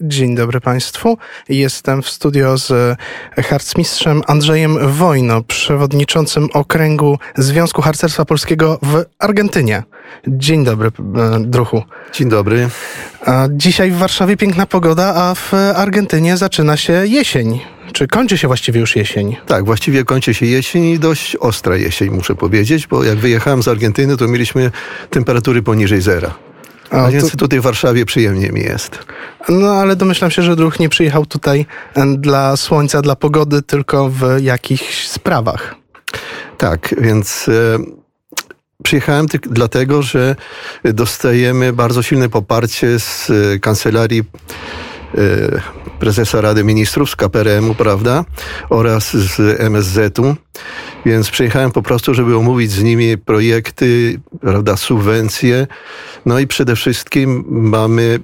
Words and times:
Dzień 0.00 0.34
dobry 0.34 0.60
Państwu. 0.60 1.18
Jestem 1.48 2.02
w 2.02 2.08
studio 2.08 2.58
z 2.58 2.98
harcmistrzem 3.36 4.22
Andrzejem 4.26 4.92
Wojno, 4.92 5.42
przewodniczącym 5.42 6.48
okręgu 6.52 7.18
Związku 7.36 7.82
Harcerstwa 7.82 8.24
Polskiego 8.24 8.78
w 8.82 9.04
Argentynie. 9.18 9.82
Dzień 10.28 10.64
dobry, 10.64 10.88
e, 10.88 11.40
druhu. 11.40 11.82
Dzień 12.12 12.28
dobry. 12.28 12.68
Dzisiaj 13.50 13.90
w 13.90 13.96
Warszawie 13.96 14.36
piękna 14.36 14.66
pogoda, 14.66 15.14
a 15.14 15.34
w 15.34 15.52
Argentynie 15.74 16.36
zaczyna 16.36 16.76
się 16.76 16.92
jesień. 17.06 17.60
Czy 17.92 18.06
kończy 18.06 18.38
się 18.38 18.46
właściwie 18.46 18.80
już 18.80 18.96
jesień? 18.96 19.36
Tak, 19.46 19.64
właściwie 19.64 20.04
kończy 20.04 20.34
się 20.34 20.46
jesień 20.46 20.84
i 20.84 20.98
dość 20.98 21.36
ostra 21.36 21.76
jesień, 21.76 22.10
muszę 22.10 22.34
powiedzieć, 22.34 22.86
bo 22.86 23.04
jak 23.04 23.18
wyjechałem 23.18 23.62
z 23.62 23.68
Argentyny, 23.68 24.16
to 24.16 24.28
mieliśmy 24.28 24.70
temperatury 25.10 25.62
poniżej 25.62 26.00
zera. 26.00 26.34
A, 26.90 26.96
A 27.04 27.10
więc 27.10 27.36
tutaj 27.36 27.60
w 27.60 27.62
Warszawie 27.62 28.04
przyjemnie 28.06 28.52
mi 28.52 28.60
jest. 28.60 28.98
No 29.48 29.68
ale 29.72 29.96
domyślam 29.96 30.30
się, 30.30 30.42
że 30.42 30.56
druh 30.56 30.80
nie 30.80 30.88
przyjechał 30.88 31.26
tutaj 31.26 31.66
dla 32.18 32.56
słońca, 32.56 33.02
dla 33.02 33.16
pogody, 33.16 33.62
tylko 33.62 34.08
w 34.08 34.22
jakichś 34.40 35.08
sprawach. 35.08 35.74
Tak, 36.58 36.94
więc 36.98 37.48
e, 37.48 37.78
przyjechałem 38.82 39.28
ty- 39.28 39.38
dlatego, 39.38 40.02
że 40.02 40.36
dostajemy 40.84 41.72
bardzo 41.72 42.02
silne 42.02 42.28
poparcie 42.28 43.00
z 43.00 43.30
e, 43.30 43.58
kancelarii 43.58 44.22
prezesa 45.98 46.40
Rady 46.40 46.64
Ministrów 46.64 47.10
z 47.10 47.16
KPRM-u, 47.16 47.74
prawda, 47.74 48.24
oraz 48.70 49.16
z 49.16 49.60
MSZ-u. 49.60 50.36
Więc 51.06 51.30
przyjechałem 51.30 51.70
po 51.70 51.82
prostu, 51.82 52.14
żeby 52.14 52.36
omówić 52.36 52.70
z 52.70 52.82
nimi 52.82 53.18
projekty, 53.18 54.20
prawda, 54.40 54.76
subwencje. 54.76 55.66
No 56.26 56.38
i 56.38 56.46
przede 56.46 56.76
wszystkim 56.76 57.44
mamy 57.48 58.20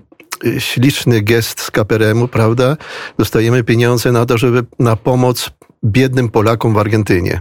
śliczny 0.58 1.22
gest 1.22 1.60
z 1.60 1.70
KPRM-u, 1.70 2.28
prawda? 2.28 2.76
Dostajemy 3.18 3.64
pieniądze 3.64 4.12
na 4.12 4.26
to, 4.26 4.38
żeby 4.38 4.64
na 4.78 4.96
pomoc 4.96 5.50
biednym 5.84 6.28
Polakom 6.28 6.74
w 6.74 6.78
Argentynie. 6.78 7.40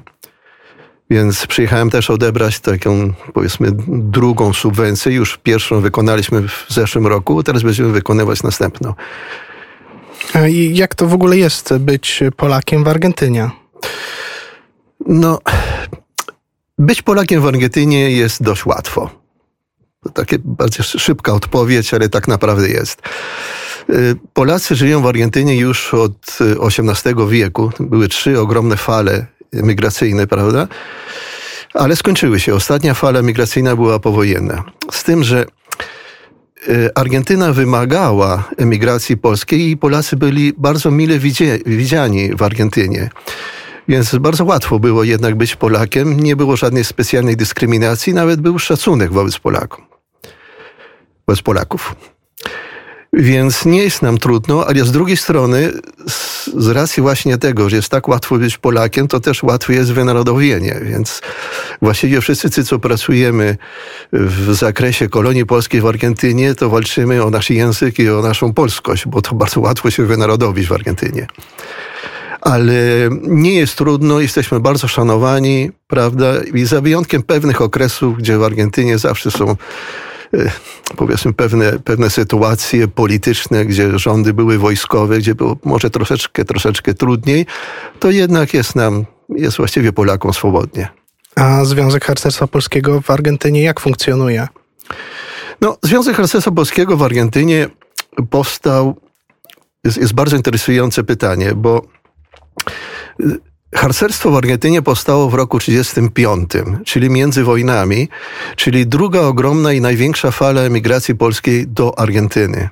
Więc 1.11 1.47
przyjechałem 1.47 1.89
też 1.89 2.09
odebrać 2.09 2.59
taką, 2.59 3.13
powiedzmy, 3.33 3.67
drugą 3.87 4.53
subwencję. 4.53 5.13
Już 5.13 5.37
pierwszą 5.37 5.81
wykonaliśmy 5.81 6.47
w 6.47 6.65
zeszłym 6.69 7.07
roku, 7.07 7.43
teraz 7.43 7.63
będziemy 7.63 7.91
wykonywać 7.91 8.43
następną. 8.43 8.93
I 10.49 10.75
jak 10.75 10.95
to 10.95 11.07
w 11.07 11.13
ogóle 11.13 11.37
jest 11.37 11.73
być 11.77 12.23
Polakiem 12.37 12.83
w 12.83 12.87
Argentynie? 12.87 13.49
No, 15.07 15.39
być 16.77 17.01
Polakiem 17.01 17.41
w 17.41 17.47
Argentynie 17.47 18.11
jest 18.11 18.43
dość 18.43 18.65
łatwo. 18.65 19.09
To 20.03 20.09
takie 20.09 20.37
bardzo 20.39 20.83
szybka 20.83 21.33
odpowiedź, 21.33 21.93
ale 21.93 22.09
tak 22.09 22.27
naprawdę 22.27 22.69
jest. 22.69 23.01
Y, 23.89 24.15
Polacy 24.33 24.75
żyją 24.75 25.01
w 25.01 25.07
Argentynie 25.07 25.57
już 25.57 25.93
od 25.93 26.37
XVIII 26.61 27.15
wieku. 27.29 27.71
Były 27.79 28.07
trzy 28.07 28.39
ogromne 28.39 28.77
fale 28.77 29.25
migracyjne, 29.53 30.27
prawda? 30.27 30.67
Ale 31.73 31.95
skończyły 31.95 32.39
się. 32.39 32.55
Ostatnia 32.55 32.93
fala 32.93 33.21
migracyjna 33.21 33.75
była 33.75 33.99
powojenna. 33.99 34.63
Z 34.91 35.03
tym, 35.03 35.23
że 35.23 35.45
y, 36.67 36.89
Argentyna 36.95 37.53
wymagała 37.53 38.49
emigracji 38.57 39.17
polskiej 39.17 39.69
i 39.69 39.77
Polacy 39.77 40.15
byli 40.17 40.53
bardzo 40.57 40.91
mile 40.91 41.19
widziani 41.65 42.35
w 42.35 42.41
Argentynie. 42.43 43.09
Więc 43.87 44.15
bardzo 44.15 44.45
łatwo 44.45 44.79
było 44.79 45.03
jednak 45.03 45.35
być 45.35 45.55
Polakiem. 45.55 46.19
Nie 46.19 46.35
było 46.35 46.57
żadnej 46.57 46.83
specjalnej 46.83 47.37
dyskryminacji, 47.37 48.13
nawet 48.13 48.41
był 48.41 48.59
szacunek 48.59 49.11
wobec 49.11 49.39
Polaków. 49.39 49.83
Wobec 51.27 51.41
Polaków. 51.41 51.95
Więc 53.13 53.65
nie 53.65 53.83
jest 53.83 54.01
nam 54.01 54.17
trudno, 54.17 54.67
ale 54.67 54.85
z 54.85 54.91
drugiej 54.91 55.17
strony, 55.17 55.71
z 56.57 56.67
racji 56.67 57.03
właśnie 57.03 57.37
tego, 57.37 57.69
że 57.69 57.75
jest 57.75 57.89
tak 57.89 58.07
łatwo 58.07 58.37
być 58.37 58.57
Polakiem, 58.57 59.07
to 59.07 59.19
też 59.19 59.43
łatwe 59.43 59.73
jest 59.73 59.93
wynarodowienie. 59.93 60.79
Więc 60.83 61.21
właściwie 61.81 62.21
wszyscy, 62.21 62.63
co 62.63 62.79
pracujemy 62.79 63.57
w 64.13 64.53
zakresie 64.53 65.09
kolonii 65.09 65.45
polskiej 65.45 65.81
w 65.81 65.85
Argentynie, 65.85 66.55
to 66.55 66.69
walczymy 66.69 67.23
o 67.23 67.29
nasz 67.29 67.49
język 67.49 67.99
i 67.99 68.09
o 68.09 68.21
naszą 68.21 68.53
polskość, 68.53 69.07
bo 69.07 69.21
to 69.21 69.35
bardzo 69.35 69.59
łatwo 69.59 69.91
się 69.91 70.05
wynarodowić 70.05 70.67
w 70.67 70.73
Argentynie 70.73 71.27
ale 72.41 72.73
nie 73.21 73.55
jest 73.55 73.75
trudno, 73.75 74.19
jesteśmy 74.19 74.59
bardzo 74.59 74.87
szanowani, 74.87 75.71
prawda? 75.87 76.25
I 76.53 76.65
za 76.65 76.81
wyjątkiem 76.81 77.23
pewnych 77.23 77.61
okresów, 77.61 78.17
gdzie 78.17 78.37
w 78.37 78.43
Argentynie 78.43 78.97
zawsze 78.97 79.31
są 79.31 79.55
powiedzmy 80.97 81.33
pewne, 81.33 81.79
pewne 81.79 82.09
sytuacje 82.09 82.87
polityczne, 82.87 83.65
gdzie 83.65 83.99
rządy 83.99 84.33
były 84.33 84.57
wojskowe, 84.57 85.17
gdzie 85.17 85.35
było 85.35 85.57
może 85.63 85.89
troszeczkę, 85.89 86.45
troszeczkę 86.45 86.93
trudniej, 86.93 87.45
to 87.99 88.11
jednak 88.11 88.53
jest 88.53 88.75
nam, 88.75 89.05
jest 89.29 89.57
właściwie 89.57 89.93
Polakom 89.93 90.33
swobodnie. 90.33 90.87
A 91.35 91.65
Związek 91.65 92.05
Harcerstwa 92.05 92.47
Polskiego 92.47 93.01
w 93.01 93.09
Argentynie 93.09 93.63
jak 93.63 93.79
funkcjonuje? 93.79 94.47
No, 95.61 95.77
Związek 95.83 96.15
Harcerstwa 96.15 96.51
Polskiego 96.51 96.97
w 96.97 97.03
Argentynie 97.03 97.69
powstał, 98.29 98.95
jest, 99.83 99.97
jest 99.97 100.13
bardzo 100.13 100.35
interesujące 100.37 101.03
pytanie, 101.03 101.51
bo 101.55 101.81
Harcerstwo 103.75 104.31
w 104.31 104.35
Argentynie 104.35 104.81
powstało 104.81 105.29
w 105.29 105.33
roku 105.33 105.59
1935, 105.59 106.83
czyli 106.85 107.09
między 107.09 107.43
wojnami, 107.43 108.09
czyli 108.55 108.87
druga 108.87 109.19
ogromna 109.21 109.73
i 109.73 109.81
największa 109.81 110.31
fala 110.31 110.61
emigracji 110.61 111.15
polskiej 111.15 111.67
do 111.67 111.99
Argentyny. 111.99 112.69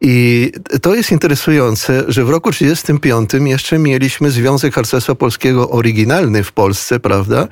I 0.00 0.52
to 0.82 0.94
jest 0.94 1.12
interesujące, 1.12 2.04
że 2.08 2.24
w 2.24 2.30
roku 2.30 2.52
1935 2.52 3.50
jeszcze 3.50 3.78
mieliśmy 3.78 4.30
Związek 4.30 4.74
Harcerstwa 4.74 5.14
Polskiego 5.14 5.70
oryginalny 5.70 6.44
w 6.44 6.52
Polsce, 6.52 7.00
prawda? 7.00 7.48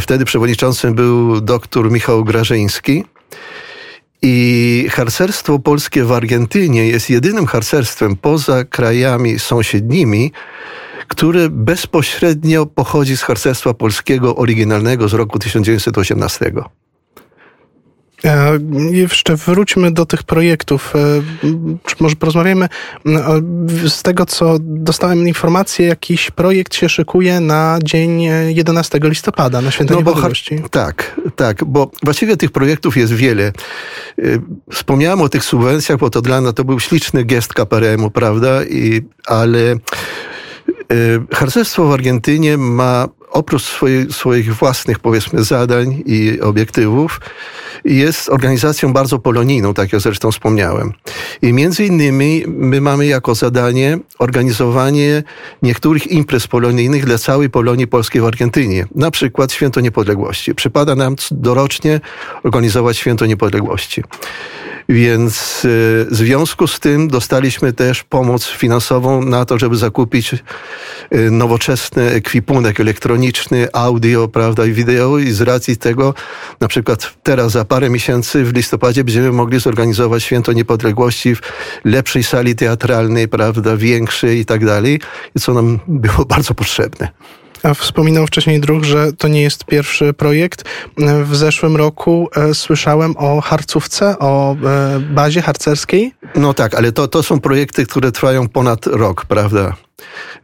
Wtedy 0.00 0.24
przewodniczącym 0.24 0.94
był 0.94 1.40
doktor 1.40 1.90
Michał 1.90 2.24
Grażyński. 2.24 3.04
I 4.22 4.86
harcerstwo 4.90 5.58
polskie 5.58 6.04
w 6.04 6.12
Argentynie 6.12 6.86
jest 6.88 7.10
jedynym 7.10 7.46
harcerstwem 7.46 8.16
poza 8.16 8.64
krajami 8.64 9.38
sąsiednimi, 9.38 10.32
które 11.08 11.48
bezpośrednio 11.48 12.66
pochodzi 12.66 13.16
z 13.16 13.22
harcerstwa 13.22 13.74
polskiego 13.74 14.36
oryginalnego 14.36 15.08
z 15.08 15.14
roku 15.14 15.38
1918. 15.38 16.52
E, 18.24 18.58
jeszcze 18.90 19.36
wróćmy 19.36 19.90
do 19.90 20.06
tych 20.06 20.22
projektów. 20.22 20.94
E, 20.96 20.98
może 22.00 22.16
porozmawiamy 22.16 22.68
z 23.88 24.02
tego, 24.02 24.26
co 24.26 24.56
dostałem 24.60 25.28
informację, 25.28 25.86
jakiś 25.86 26.30
projekt 26.30 26.74
się 26.74 26.88
szykuje 26.88 27.40
na 27.40 27.78
dzień 27.82 28.22
11 28.48 28.98
listopada, 29.02 29.60
na 29.60 29.70
Święto 29.70 29.94
no 29.94 30.00
Niepodległości. 30.00 30.62
Tak, 30.70 31.20
tak, 31.36 31.64
bo 31.64 31.90
właściwie 32.02 32.36
tych 32.36 32.50
projektów 32.50 32.96
jest 32.96 33.12
wiele. 33.12 33.44
E, 33.44 33.52
wspomniałem 34.72 35.20
o 35.20 35.28
tych 35.28 35.44
subwencjach, 35.44 35.98
bo 35.98 36.10
to 36.10 36.22
dla 36.22 36.40
nas 36.40 36.54
to 36.54 36.64
był 36.64 36.80
śliczny 36.80 37.24
gest 37.24 37.54
KPRM-u, 37.54 38.10
prawda? 38.10 38.64
I, 38.64 39.02
ale 39.26 39.76
harcerstwo 41.32 41.88
w 41.88 41.92
Argentynie 41.92 42.56
ma 42.58 43.08
oprócz 43.30 43.62
swoich, 43.62 44.12
swoich 44.12 44.54
własnych, 44.54 44.98
powiedzmy, 44.98 45.44
zadań 45.44 46.02
i 46.06 46.40
obiektywów, 46.40 47.20
jest 47.84 48.28
organizacją 48.28 48.92
bardzo 48.92 49.18
polonijną, 49.18 49.74
tak 49.74 49.92
jak 49.92 50.02
zresztą 50.02 50.30
wspomniałem. 50.30 50.92
I 51.42 51.52
między 51.52 51.84
innymi 51.84 52.44
my 52.46 52.80
mamy 52.80 53.06
jako 53.06 53.34
zadanie 53.34 53.98
organizowanie 54.18 55.22
niektórych 55.62 56.06
imprez 56.06 56.46
polonijnych 56.46 57.06
dla 57.06 57.18
całej 57.18 57.50
Polonii 57.50 57.86
Polskiej 57.86 58.22
w 58.22 58.24
Argentynie. 58.24 58.86
Na 58.94 59.10
przykład 59.10 59.52
Święto 59.52 59.80
Niepodległości. 59.80 60.54
Przypada 60.54 60.94
nam 60.94 61.16
dorocznie 61.30 62.00
organizować 62.42 62.96
Święto 62.96 63.26
Niepodległości. 63.26 64.02
Więc 64.88 65.64
y, 65.64 66.06
w 66.10 66.14
związku 66.14 66.66
z 66.66 66.80
tym 66.80 67.08
dostaliśmy 67.08 67.72
też 67.72 68.04
pomoc 68.04 68.46
finansową 68.46 69.22
na 69.22 69.44
to, 69.44 69.58
żeby 69.58 69.76
zakupić 69.76 70.34
y, 70.34 70.38
nowoczesny 71.30 72.10
ekwipunek 72.10 72.80
elektroniczny, 72.80 73.68
audio, 73.72 74.28
prawda, 74.28 74.66
i 74.66 74.72
wideo 74.72 75.18
i 75.18 75.32
z 75.32 75.40
racji 75.40 75.76
tego 75.76 76.14
na 76.60 76.68
przykład 76.68 77.14
teraz 77.22 77.52
za 77.52 77.64
parę 77.64 77.90
miesięcy 77.90 78.44
w 78.44 78.54
listopadzie 78.54 79.04
będziemy 79.04 79.32
mogli 79.32 79.60
zorganizować 79.60 80.22
Święto 80.22 80.52
Niepodległości 80.52 81.34
w 81.34 81.40
lepszej 81.84 82.22
sali 82.22 82.54
teatralnej, 82.54 83.28
prawda, 83.28 83.76
większej 83.76 84.38
i 84.38 84.44
tak 84.44 84.64
dalej, 84.64 85.00
co 85.40 85.54
nam 85.54 85.78
było 85.88 86.24
bardzo 86.34 86.54
potrzebne. 86.54 87.08
A 87.62 87.74
wspominał 87.74 88.26
wcześniej 88.26 88.60
druh, 88.60 88.84
że 88.84 89.12
to 89.12 89.28
nie 89.28 89.42
jest 89.42 89.64
pierwszy 89.64 90.12
projekt. 90.12 90.64
W 91.24 91.36
zeszłym 91.36 91.76
roku 91.76 92.28
e, 92.36 92.54
słyszałem 92.54 93.16
o 93.16 93.40
harcówce, 93.40 94.18
o 94.18 94.52
e, 94.54 95.00
bazie 95.00 95.42
harcerskiej. 95.42 96.14
No 96.34 96.54
tak, 96.54 96.74
ale 96.74 96.92
to, 96.92 97.08
to 97.08 97.22
są 97.22 97.40
projekty, 97.40 97.86
które 97.86 98.12
trwają 98.12 98.48
ponad 98.48 98.86
rok, 98.86 99.24
prawda? 99.26 99.76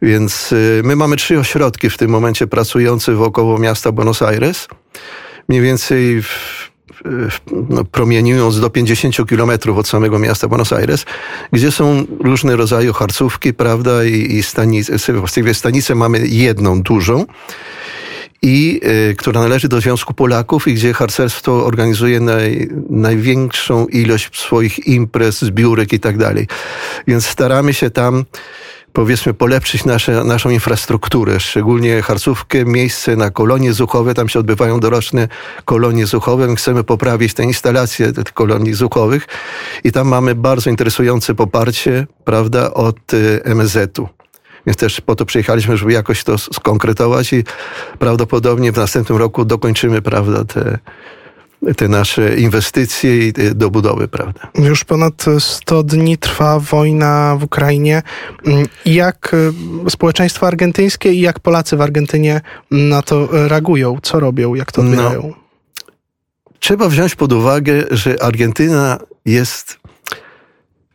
Więc 0.01 0.51
y, 0.51 0.81
my 0.83 0.95
mamy 0.95 1.15
trzy 1.15 1.39
ośrodki 1.39 1.89
w 1.89 1.97
tym 1.97 2.11
momencie 2.11 2.47
pracujące 2.47 3.13
wokoło 3.13 3.57
miasta 3.57 3.91
Buenos 3.91 4.21
Aires. 4.21 4.67
Mniej 5.47 5.61
więcej 5.61 6.21
w 6.21 6.29
no, 7.69 7.85
promieniując 7.85 8.59
do 8.59 8.69
50 8.69 9.29
kilometrów 9.29 9.77
od 9.77 9.87
samego 9.87 10.19
miasta 10.19 10.47
Buenos 10.47 10.73
Aires, 10.73 11.05
gdzie 11.51 11.71
są 11.71 12.05
różne 12.19 12.55
rodzaje 12.55 12.93
harcówki, 12.93 13.53
prawda, 13.53 14.03
i, 14.03 14.35
i 14.35 14.43
stanice, 14.43 15.13
właściwie 15.13 15.53
stanicę 15.53 15.95
mamy 15.95 16.27
jedną 16.27 16.81
dużą, 16.81 17.25
i 18.41 18.81
y, 19.11 19.15
która 19.15 19.41
należy 19.41 19.67
do 19.67 19.81
Związku 19.81 20.13
Polaków 20.13 20.67
i 20.67 20.73
gdzie 20.73 20.93
harcerstwo 20.93 21.65
organizuje 21.65 22.19
naj, 22.19 22.69
największą 22.89 23.87
ilość 23.87 24.39
swoich 24.39 24.87
imprez, 24.87 25.41
zbiórek 25.41 25.93
i 25.93 25.99
tak 25.99 26.17
dalej. 26.17 26.47
Więc 27.07 27.25
staramy 27.25 27.73
się 27.73 27.89
tam 27.89 28.25
powiedzmy 28.95 29.33
polepszyć 29.33 29.85
nasze, 29.85 30.23
naszą 30.23 30.49
infrastrukturę, 30.49 31.39
szczególnie 31.39 32.01
harcówkę, 32.01 32.65
miejsce 32.65 33.15
na 33.15 33.31
kolonie 33.31 33.73
zuchowe, 33.73 34.13
tam 34.13 34.29
się 34.29 34.39
odbywają 34.39 34.79
doroczne 34.79 35.27
kolonie 35.65 36.05
zuchowe, 36.05 36.47
My 36.47 36.55
chcemy 36.55 36.83
poprawić 36.83 37.33
te 37.33 37.43
instalacje 37.43 38.13
tych 38.13 38.33
kolonii 38.33 38.73
zuchowych 38.73 39.27
i 39.83 39.91
tam 39.91 40.07
mamy 40.07 40.35
bardzo 40.35 40.69
interesujące 40.69 41.35
poparcie, 41.35 42.07
prawda, 42.23 42.73
od 42.73 43.13
y, 43.13 43.41
MSZ-u. 43.43 44.09
Więc 44.65 44.77
też 44.77 45.01
po 45.01 45.15
to 45.15 45.25
przyjechaliśmy, 45.25 45.77
żeby 45.77 45.93
jakoś 45.93 46.23
to 46.23 46.37
skonkretować 46.37 47.33
i 47.33 47.43
prawdopodobnie 47.99 48.71
w 48.71 48.77
następnym 48.77 49.17
roku 49.17 49.45
dokończymy, 49.45 50.01
prawda, 50.01 50.45
te, 50.45 50.79
te 51.77 51.87
nasze 51.87 52.35
inwestycje 52.35 53.27
i 53.27 53.33
dobudowy, 53.55 54.07
prawda? 54.07 54.47
Już 54.55 54.83
ponad 54.83 55.25
100 55.39 55.83
dni 55.83 56.17
trwa 56.17 56.59
wojna 56.59 57.35
w 57.39 57.43
Ukrainie. 57.43 58.01
Jak 58.85 59.31
e, 59.85 59.89
społeczeństwo 59.89 60.47
argentyńskie 60.47 61.13
i 61.13 61.21
jak 61.21 61.39
Polacy 61.39 61.77
w 61.77 61.81
Argentynie 61.81 62.41
na 62.71 63.01
to 63.01 63.29
reagują? 63.47 63.97
Co 64.01 64.19
robią? 64.19 64.55
Jak 64.55 64.71
to 64.71 64.81
odbierają? 64.81 65.21
No, 65.23 65.33
trzeba 66.59 66.89
wziąć 66.89 67.15
pod 67.15 67.33
uwagę, 67.33 67.83
że 67.91 68.23
Argentyna 68.23 68.99
jest 69.25 69.79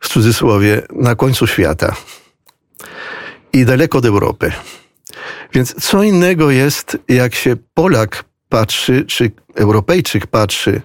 w 0.01 0.09
cudzysłowie 0.09 0.83
na 0.93 1.15
końcu 1.15 1.47
świata 1.47 1.97
i 3.53 3.65
daleko 3.65 3.99
od 3.99 4.05
Europy. 4.05 4.53
Więc 5.55 5.83
co 5.83 6.03
innego 6.03 6.51
jest, 6.51 6.99
jak 7.09 7.35
się 7.35 7.57
Polak 7.75 8.25
patrzy, 8.51 9.05
czy 9.05 9.31
Europejczyk 9.55 10.27
patrzy 10.27 10.81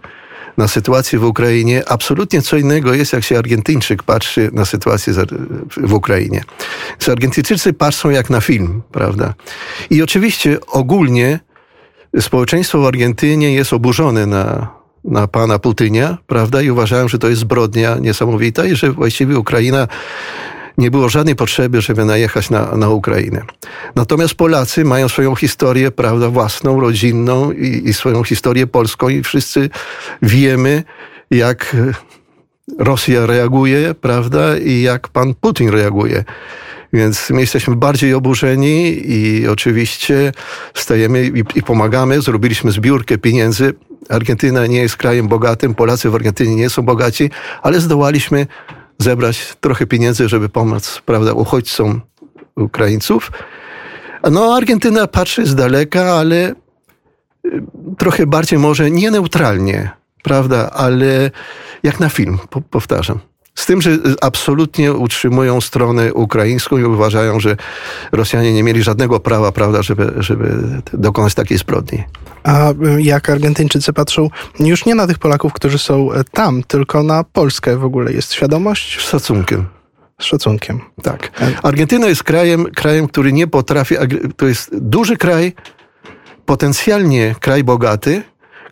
na 0.57 0.67
sytuację 0.67 1.19
w 1.19 1.23
Ukrainie, 1.23 1.83
absolutnie 1.89 2.41
co 2.41 2.57
innego 2.57 2.93
jest, 2.93 3.13
jak 3.13 3.23
się 3.23 3.37
Argentyńczyk 3.37 4.03
patrzy 4.03 4.49
na 4.53 4.65
sytuację 4.65 5.13
w 5.77 5.93
Ukrainie. 5.93 6.43
Więc 6.89 7.09
Argentyńczycy 7.09 7.73
patrzą 7.73 8.09
jak 8.09 8.29
na 8.29 8.41
film, 8.41 8.81
prawda? 8.91 9.33
I 9.89 10.01
oczywiście 10.01 10.57
ogólnie 10.67 11.39
społeczeństwo 12.19 12.81
w 12.81 12.85
Argentynie 12.85 13.53
jest 13.53 13.73
oburzone 13.73 14.25
na, 14.25 14.67
na 15.03 15.27
pana 15.27 15.59
Putynia, 15.59 16.17
prawda? 16.27 16.61
I 16.61 16.69
uważają, 16.69 17.07
że 17.07 17.19
to 17.19 17.29
jest 17.29 17.41
zbrodnia 17.41 17.97
niesamowita 17.97 18.65
i 18.65 18.75
że 18.75 18.91
właściwie 18.91 19.39
Ukraina 19.39 19.87
nie 20.77 20.91
było 20.91 21.09
żadnej 21.09 21.35
potrzeby, 21.35 21.81
żeby 21.81 22.05
najechać 22.05 22.49
na, 22.49 22.75
na 22.75 22.89
Ukrainę. 22.89 23.41
Natomiast 23.95 24.35
Polacy 24.35 24.85
mają 24.85 25.09
swoją 25.09 25.35
historię, 25.35 25.91
prawda, 25.91 26.29
własną, 26.29 26.79
rodzinną 26.79 27.51
i, 27.51 27.81
i 27.85 27.93
swoją 27.93 28.23
historię 28.23 28.67
polską 28.67 29.09
i 29.09 29.23
wszyscy 29.23 29.69
wiemy, 30.21 30.83
jak 31.31 31.75
Rosja 32.79 33.25
reaguje, 33.25 33.93
prawda, 33.93 34.57
i 34.57 34.81
jak 34.81 35.07
pan 35.07 35.33
Putin 35.33 35.69
reaguje. 35.69 36.23
Więc 36.93 37.29
my 37.29 37.41
jesteśmy 37.41 37.75
bardziej 37.75 38.13
oburzeni 38.13 39.01
i 39.11 39.47
oczywiście 39.47 40.31
stajemy 40.73 41.25
i, 41.25 41.43
i, 41.55 41.63
pomagamy. 41.63 42.21
Zrobiliśmy 42.21 42.71
zbiórkę 42.71 43.17
pieniędzy. 43.17 43.73
Argentyna 44.09 44.67
nie 44.67 44.77
jest 44.77 44.97
krajem 44.97 45.27
bogatym, 45.27 45.75
Polacy 45.75 46.09
w 46.09 46.15
Argentynie 46.15 46.55
nie 46.55 46.69
są 46.69 46.81
bogaci, 46.81 47.29
ale 47.61 47.81
zdołaliśmy 47.81 48.47
zebrać 48.97 49.55
trochę 49.61 49.85
pieniędzy, 49.85 50.29
żeby 50.29 50.49
pomóc, 50.49 51.01
prawda, 51.05 51.33
uchodźcom 51.33 52.01
Ukraińców. 52.55 53.31
No, 54.31 54.55
Argentyna 54.55 55.07
patrzy 55.07 55.45
z 55.45 55.55
daleka, 55.55 56.13
ale 56.13 56.51
y, 57.45 57.63
trochę 57.97 58.27
bardziej 58.27 58.59
może 58.59 58.91
nie 58.91 59.11
neutralnie, 59.11 59.89
prawda, 60.23 60.69
ale 60.69 61.31
jak 61.83 61.99
na 61.99 62.09
film, 62.09 62.37
powtarzam. 62.69 63.19
Z 63.55 63.65
tym, 63.65 63.81
że 63.81 63.97
absolutnie 64.21 64.93
utrzymują 64.93 65.61
stronę 65.61 66.13
ukraińską 66.13 66.77
i 66.77 66.83
uważają, 66.83 67.39
że 67.39 67.57
Rosjanie 68.11 68.53
nie 68.53 68.63
mieli 68.63 68.83
żadnego 68.83 69.19
prawa, 69.19 69.51
prawda, 69.51 69.81
żeby, 69.81 70.13
żeby 70.17 70.57
dokonać 70.93 71.33
takiej 71.33 71.57
zbrodni. 71.57 72.03
A 72.43 72.73
jak 72.97 73.29
Argentyńczycy 73.29 73.93
patrzą 73.93 74.29
już 74.59 74.85
nie 74.85 74.95
na 74.95 75.07
tych 75.07 75.19
Polaków, 75.19 75.53
którzy 75.53 75.77
są 75.77 76.11
e, 76.11 76.23
tam, 76.23 76.63
tylko 76.63 77.03
na 77.03 77.23
Polskę 77.23 77.77
w 77.77 77.85
ogóle? 77.85 78.13
Jest 78.13 78.33
świadomość? 78.33 78.99
Z 78.99 79.09
szacunkiem. 79.09 79.65
Z 80.21 80.25
szacunkiem. 80.25 80.81
Tak. 81.03 81.41
Argentyna 81.63 82.07
jest 82.07 82.23
krajem, 82.23 82.65
krajem, 82.65 83.07
który 83.07 83.33
nie 83.33 83.47
potrafi, 83.47 83.95
to 84.37 84.47
jest 84.47 84.69
duży 84.77 85.17
kraj, 85.17 85.53
potencjalnie 86.45 87.35
kraj 87.39 87.63
bogaty, 87.63 88.23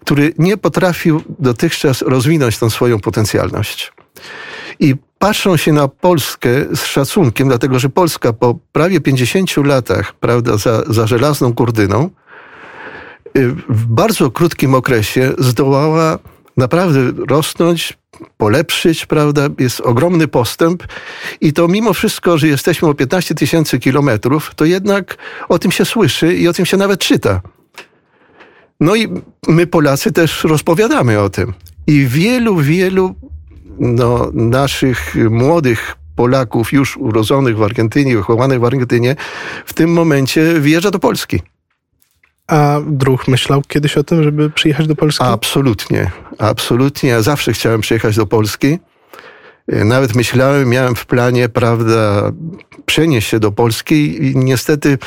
który 0.02 0.34
nie 0.38 0.58
potrafił 0.58 1.22
dotychczas 1.40 2.02
rozwinąć 2.02 2.58
tą 2.58 2.70
swoją 2.70 3.00
potencjalność 3.00 3.94
i 4.80 4.96
patrzą 5.20 5.58
się 5.58 5.74
na 5.74 5.88
Polskę 5.88 6.50
z 6.76 6.86
szacunkiem, 6.86 7.48
dlatego 7.48 7.80
że 7.80 7.90
Polska 7.90 8.34
po 8.34 8.56
prawie 8.72 9.02
50 9.02 9.58
latach, 9.58 10.14
prawda, 10.14 10.58
za, 10.58 10.84
za 10.88 11.08
żelazną 11.08 11.54
kurdyną, 11.54 12.10
y, 13.38 13.48
w 13.70 13.86
bardzo 13.86 14.32
krótkim 14.32 14.76
okresie 14.76 15.32
zdołała 15.38 16.20
naprawdę 16.58 17.00
rosnąć, 17.30 17.98
polepszyć, 18.38 19.06
prawda? 19.06 19.48
Jest 19.60 19.82
ogromny 19.82 20.28
postęp 20.28 20.84
i 21.42 21.54
to 21.54 21.68
mimo 21.68 21.94
wszystko, 21.94 22.38
że 22.38 22.48
jesteśmy 22.48 22.88
o 22.88 22.94
15 22.94 23.36
tysięcy 23.36 23.80
kilometrów, 23.80 24.52
to 24.56 24.66
jednak 24.66 25.18
o 25.50 25.60
tym 25.60 25.72
się 25.72 25.86
słyszy 25.86 26.36
i 26.36 26.48
o 26.48 26.54
tym 26.54 26.66
się 26.66 26.78
nawet 26.78 27.00
czyta. 27.00 27.42
No 28.80 28.96
i 28.96 29.08
my 29.48 29.68
Polacy 29.68 30.12
też 30.12 30.44
rozpowiadamy 30.44 31.20
o 31.20 31.30
tym. 31.30 31.54
I 31.88 32.06
wielu, 32.06 32.58
wielu 32.58 33.16
no, 33.80 34.32
naszych 34.34 35.16
młodych 35.30 35.96
Polaków 36.16 36.74
już 36.74 36.98
urodzonych 36.98 37.58
w 37.58 37.64
Argentynie, 37.64 38.18
wychowanych 38.18 38.60
w 38.60 38.66
Argentynie, 38.66 39.16
w 39.66 39.74
tym 39.74 39.94
momencie 39.94 40.60
wyjeżdża 40.60 40.92
do 40.92 41.00
Polski. 41.00 41.42
A 42.48 42.80
druh 42.88 43.28
myślał 43.28 43.62
kiedyś 43.68 43.98
o 43.98 44.04
tym, 44.04 44.24
żeby 44.24 44.50
przyjechać 44.50 44.88
do 44.88 44.96
Polski? 44.96 45.24
Absolutnie, 45.24 46.12
absolutnie. 46.38 47.10
Ja 47.10 47.22
zawsze 47.22 47.54
chciałem 47.54 47.82
przyjechać 47.82 48.16
do 48.16 48.26
Polski. 48.26 48.80
Nawet 49.68 50.16
myślałem, 50.16 50.70
miałem 50.70 50.96
w 50.96 51.06
planie, 51.06 51.50
prawda, 51.50 52.32
przenieść 52.86 53.30
się 53.30 53.40
do 53.40 53.52
Polski 53.52 54.26
i 54.26 54.38
niestety 54.38 54.98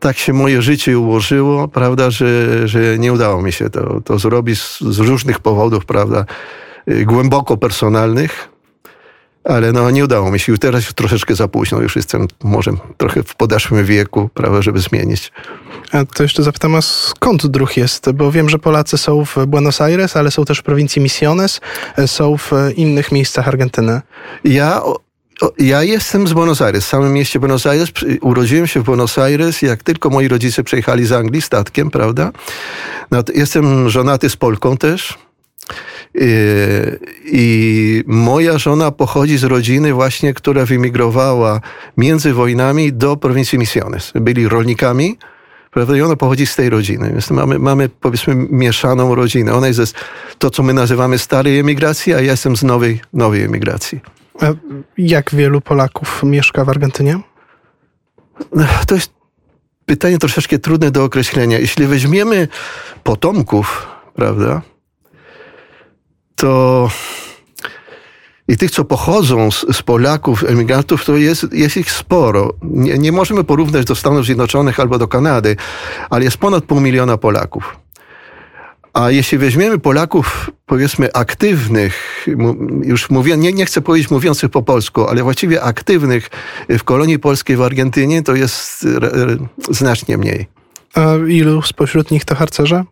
tak 0.00 0.18
się 0.18 0.32
moje 0.32 0.62
życie 0.62 0.98
ułożyło, 0.98 1.68
prawda, 1.68 2.10
że, 2.10 2.68
że 2.68 2.98
nie 2.98 3.12
udało 3.12 3.42
mi 3.42 3.52
się 3.52 3.70
to, 3.70 4.00
to 4.00 4.18
zrobić 4.18 4.60
z, 4.60 4.80
z 4.80 4.98
różnych 4.98 5.40
powodów, 5.40 5.86
prawda. 5.86 6.24
Y, 6.88 7.04
głęboko 7.04 7.56
personalnych, 7.56 8.48
ale 9.44 9.72
no 9.72 9.90
nie 9.90 10.04
udało 10.04 10.30
mi 10.30 10.40
się. 10.40 10.52
Już 10.52 10.58
teraz 10.58 10.84
już 10.84 10.92
troszeczkę 10.92 11.34
za 11.34 11.48
późno, 11.48 11.80
już 11.80 11.96
jestem 11.96 12.28
może 12.44 12.72
trochę 12.96 13.22
w 13.22 13.34
podeszłym 13.34 13.84
wieku, 13.84 14.30
prawo, 14.34 14.62
żeby 14.62 14.80
zmienić. 14.80 15.32
A 15.92 16.04
to 16.04 16.22
jeszcze 16.22 16.42
zapytam, 16.42 16.74
a 16.74 16.82
skąd 16.82 17.46
druh 17.46 17.76
jest? 17.76 18.12
Bo 18.12 18.32
wiem, 18.32 18.48
że 18.48 18.58
Polacy 18.58 18.98
są 18.98 19.24
w 19.24 19.36
Buenos 19.46 19.80
Aires, 19.80 20.16
ale 20.16 20.30
są 20.30 20.44
też 20.44 20.58
w 20.58 20.62
prowincji 20.62 21.02
Misiones, 21.02 21.60
są 22.06 22.36
w 22.38 22.52
innych 22.76 23.12
miejscach 23.12 23.48
Argentyny. 23.48 24.00
Ja 24.44 24.82
ja 25.58 25.82
jestem 25.82 26.28
z 26.28 26.32
Buenos 26.32 26.62
Aires, 26.62 26.84
w 26.84 26.88
samym 26.88 27.12
mieście 27.12 27.40
Buenos 27.40 27.66
Aires. 27.66 27.90
Urodziłem 28.20 28.66
się 28.66 28.80
w 28.80 28.84
Buenos 28.84 29.18
Aires, 29.18 29.62
jak 29.62 29.82
tylko 29.82 30.10
moi 30.10 30.28
rodzice 30.28 30.64
przejechali 30.64 31.06
z 31.06 31.12
Anglii 31.12 31.42
statkiem, 31.42 31.90
prawda? 31.90 32.32
No, 33.10 33.22
jestem 33.34 33.90
żonaty 33.90 34.30
z 34.30 34.36
Polką 34.36 34.76
też. 34.76 35.18
I 37.24 38.04
moja 38.06 38.58
żona 38.58 38.90
pochodzi 38.90 39.38
z 39.38 39.44
rodziny 39.44 39.92
właśnie, 39.92 40.34
która 40.34 40.66
wymigrowała 40.66 41.60
między 41.96 42.32
wojnami 42.32 42.92
do 42.92 43.16
prowincji 43.16 43.58
Misiones. 43.58 44.12
Byli 44.14 44.48
rolnikami, 44.48 45.18
prawda? 45.70 45.96
I 45.96 46.00
ona 46.00 46.16
pochodzi 46.16 46.46
z 46.46 46.56
tej 46.56 46.70
rodziny. 46.70 47.10
Więc 47.10 47.30
mamy, 47.30 47.58
mamy 47.58 47.88
powiedzmy 47.88 48.34
mieszaną 48.34 49.14
rodzinę. 49.14 49.54
Ona 49.54 49.66
jest 49.66 49.80
z 49.80 49.94
to, 50.38 50.50
co 50.50 50.62
my 50.62 50.74
nazywamy 50.74 51.18
starej 51.18 51.58
emigracji, 51.58 52.14
a 52.14 52.20
ja 52.20 52.30
jestem 52.30 52.56
z 52.56 52.62
nowej, 52.62 53.00
nowej 53.12 53.42
emigracji. 53.42 54.00
A 54.40 54.46
jak 54.98 55.34
wielu 55.34 55.60
Polaków 55.60 56.22
mieszka 56.22 56.64
w 56.64 56.68
Argentynie? 56.68 57.18
To 58.86 58.94
jest 58.94 59.10
pytanie 59.86 60.18
troszeczkę 60.18 60.58
trudne 60.58 60.90
do 60.90 61.04
określenia. 61.04 61.58
Jeśli 61.58 61.86
weźmiemy 61.86 62.48
potomków, 63.02 63.86
prawda, 64.14 64.62
to 66.44 66.88
i 68.48 68.56
tych, 68.56 68.70
co 68.70 68.84
pochodzą 68.84 69.50
z, 69.50 69.76
z, 69.76 69.82
Polaków, 69.82 70.44
emigrantów, 70.44 71.04
to 71.04 71.16
jest, 71.16 71.52
jest 71.52 71.76
ich 71.76 71.92
sporo. 71.92 72.54
Nie, 72.62 72.98
nie 72.98 73.12
możemy 73.12 73.44
porównać 73.44 73.84
do 73.84 73.94
Stanów 73.94 74.24
Zjednoczonych 74.24 74.80
albo 74.80 74.98
do 74.98 75.08
Kanady, 75.08 75.56
ale 76.10 76.24
jest 76.24 76.36
ponad 76.36 76.64
pół 76.64 76.80
miliona 76.80 77.16
Polaków. 77.16 77.76
A 78.92 79.10
jeśli 79.10 79.38
weźmiemy 79.38 79.78
Polaków, 79.78 80.50
powiedzmy, 80.66 81.12
aktywnych, 81.12 82.26
już 82.82 83.10
mówię, 83.10 83.36
nie, 83.36 83.52
nie 83.52 83.66
chcę 83.66 83.80
powiedzieć 83.80 84.10
mówiących 84.10 84.50
po 84.50 84.62
polsku, 84.62 85.08
ale 85.08 85.22
właściwie 85.22 85.62
aktywnych 85.62 86.30
w 86.68 86.82
kolonii 86.84 87.18
polskiej 87.18 87.56
w 87.56 87.62
Argentynie, 87.62 88.22
to 88.22 88.34
jest 88.34 88.86
znacznie 89.70 90.18
mniej. 90.18 90.46
A 90.94 91.14
ilu 91.28 91.62
spośród 91.62 92.10
nich 92.10 92.24
to 92.24 92.34
harcerze? 92.34 92.84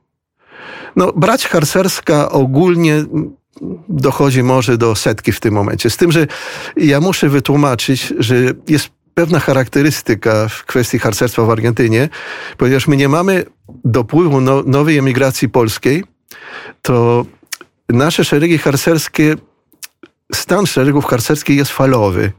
No, 0.96 1.12
brać 1.16 1.46
harcerska 1.46 2.30
ogólnie 2.30 3.04
dochodzi 3.88 4.42
może 4.42 4.78
do 4.78 4.94
setki 4.94 5.32
w 5.32 5.40
tym 5.40 5.54
momencie. 5.54 5.90
Z 5.90 5.96
tym, 5.96 6.12
że 6.12 6.26
ja 6.76 7.00
muszę 7.00 7.28
wytłumaczyć, 7.28 8.14
że 8.18 8.34
jest 8.68 8.90
pewna 9.14 9.40
charakterystyka 9.40 10.48
w 10.48 10.64
kwestii 10.64 10.98
harcerstwa 10.98 11.44
w 11.44 11.50
Argentynie, 11.50 12.08
ponieważ 12.56 12.88
my 12.88 12.96
nie 12.96 13.08
mamy 13.08 13.44
dopływu 13.84 14.40
no, 14.40 14.62
nowej 14.66 14.98
emigracji 14.98 15.48
polskiej, 15.48 16.04
to 16.82 17.26
nasze 17.88 18.24
szeregi 18.24 18.58
harcerskie, 18.58 19.34
stan 20.34 20.66
szeregów 20.66 21.04
harcerskich 21.04 21.56
jest 21.56 21.70
falowy. 21.70 22.32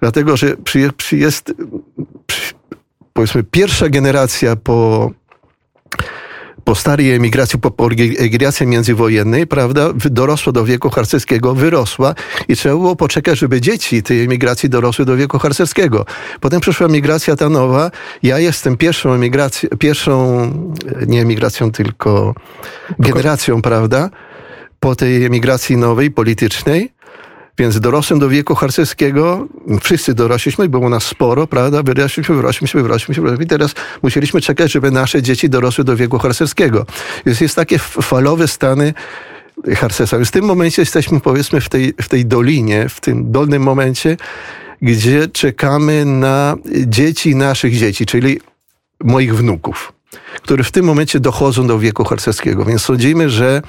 Dlatego, 0.00 0.36
że 0.36 0.56
przy, 0.56 0.92
przy 0.96 1.16
jest, 1.16 1.52
przy, 2.26 2.54
powiedzmy, 3.12 3.42
pierwsza 3.42 3.88
generacja 3.88 4.56
po 4.56 5.10
po 6.68 6.74
starej 6.74 7.14
emigracji, 7.14 7.58
po, 7.58 7.70
po 7.70 7.88
emigracji 8.18 8.66
międzywojennej, 8.66 9.46
prawda, 9.46 9.92
dorosła 10.10 10.52
do 10.52 10.64
wieku 10.64 10.90
harcerskiego, 10.90 11.54
wyrosła 11.54 12.14
i 12.48 12.56
trzeba 12.56 12.74
było 12.74 12.96
poczekać, 12.96 13.38
żeby 13.38 13.60
dzieci 13.60 14.02
tej 14.02 14.24
emigracji 14.24 14.68
dorosły 14.68 15.04
do 15.04 15.16
wieku 15.16 15.38
harcerskiego. 15.38 16.06
Potem 16.40 16.60
przyszła 16.60 16.86
emigracja 16.86 17.36
ta 17.36 17.48
nowa. 17.48 17.90
Ja 18.22 18.38
jestem 18.38 18.76
pierwszą 18.76 19.12
emigracją, 19.12 19.68
pierwszą, 19.78 20.12
nie 21.06 21.22
emigracją, 21.22 21.72
tylko 21.72 22.34
generacją, 22.98 23.62
prawda, 23.62 24.10
po 24.80 24.96
tej 24.96 25.24
emigracji 25.24 25.76
nowej, 25.76 26.10
politycznej. 26.10 26.92
Więc 27.58 27.80
dorosłem 27.80 28.20
do 28.20 28.28
wieku 28.28 28.54
harcerskiego, 28.54 29.48
wszyscy 29.80 30.14
dorośliśmy, 30.14 30.68
było 30.68 30.88
nas 30.88 31.04
sporo, 31.04 31.46
prawda? 31.46 31.82
Wyrośliśmy, 31.82 32.34
wyrośliśmy, 32.34 32.82
wyrośliśmy, 32.82 33.22
wyrośliśmy 33.22 33.44
i 33.44 33.48
teraz 33.48 33.74
musieliśmy 34.02 34.40
czekać, 34.40 34.72
żeby 34.72 34.90
nasze 34.90 35.22
dzieci 35.22 35.48
dorosły 35.48 35.84
do 35.84 35.96
wieku 35.96 36.18
harcerskiego. 36.18 36.86
Więc 37.26 37.40
jest 37.40 37.56
takie 37.56 37.78
falowe 37.78 38.48
stany 38.48 38.94
harcerstwa. 39.76 40.16
Więc 40.16 40.28
w 40.28 40.32
tym 40.32 40.44
momencie 40.44 40.82
jesteśmy 40.82 41.20
powiedzmy 41.20 41.60
w 41.60 41.68
tej, 41.68 41.94
w 42.02 42.08
tej 42.08 42.26
dolinie, 42.26 42.88
w 42.88 43.00
tym 43.00 43.32
dolnym 43.32 43.62
momencie, 43.62 44.16
gdzie 44.82 45.28
czekamy 45.28 46.04
na 46.04 46.56
dzieci 46.86 47.36
naszych 47.36 47.76
dzieci, 47.76 48.06
czyli 48.06 48.40
moich 49.04 49.36
wnuków, 49.36 49.92
które 50.42 50.64
w 50.64 50.70
tym 50.72 50.84
momencie 50.84 51.20
dochodzą 51.20 51.66
do 51.66 51.78
wieku 51.78 52.04
harcerskiego. 52.04 52.64
Więc 52.64 52.82
sądzimy, 52.82 53.30
że 53.30 53.62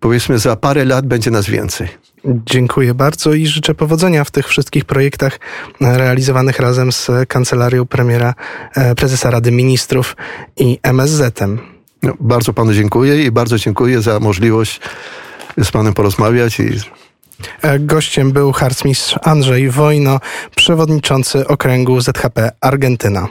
powiedzmy 0.00 0.38
za 0.38 0.56
parę 0.56 0.84
lat 0.84 1.06
będzie 1.06 1.30
nas 1.30 1.46
więcej. 1.46 1.88
Dziękuję 2.26 2.94
bardzo 2.94 3.32
i 3.32 3.46
życzę 3.46 3.74
powodzenia 3.74 4.24
w 4.24 4.30
tych 4.30 4.48
wszystkich 4.48 4.84
projektach 4.84 5.40
realizowanych 5.80 6.58
razem 6.58 6.92
z 6.92 7.10
Kancelarią 7.28 7.86
Premiera, 7.86 8.34
e, 8.74 8.94
Prezesa 8.94 9.30
Rady 9.30 9.52
Ministrów 9.52 10.16
i 10.56 10.78
MSZ-em. 10.82 11.58
No, 12.02 12.12
bardzo 12.20 12.52
panu 12.52 12.72
dziękuję 12.72 13.24
i 13.24 13.30
bardzo 13.30 13.58
dziękuję 13.58 14.02
za 14.02 14.20
możliwość 14.20 14.80
z 15.64 15.70
panem 15.70 15.94
porozmawiać 15.94 16.60
i 16.60 16.70
e, 17.62 17.78
Gościem 17.78 18.32
był 18.32 18.52
harcmistrz 18.52 19.18
Andrzej 19.22 19.70
Wojno, 19.70 20.20
przewodniczący 20.56 21.46
okręgu 21.46 22.00
ZHP 22.00 22.50
Argentyna. 22.60 23.28